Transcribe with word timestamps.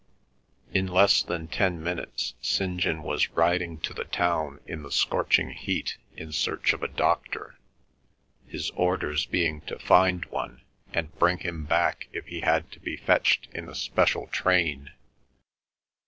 In 0.73 0.87
less 0.87 1.21
than 1.21 1.47
ten 1.47 1.79
minutes 1.83 2.33
St. 2.41 2.79
John 2.79 3.03
was 3.03 3.29
riding 3.33 3.77
to 3.81 3.93
the 3.93 4.05
town 4.05 4.59
in 4.65 4.81
the 4.81 4.91
scorching 4.91 5.51
heat 5.51 5.97
in 6.17 6.31
search 6.31 6.73
of 6.73 6.81
a 6.81 6.87
doctor, 6.87 7.59
his 8.47 8.71
orders 8.71 9.27
being 9.27 9.61
to 9.69 9.77
find 9.77 10.25
one 10.25 10.61
and 10.91 11.13
bring 11.19 11.37
him 11.37 11.65
back 11.65 12.07
if 12.11 12.25
he 12.25 12.39
had 12.41 12.71
to 12.71 12.79
be 12.79 12.97
fetched 12.97 13.47
in 13.53 13.69
a 13.69 13.75
special 13.75 14.25
train. 14.25 14.89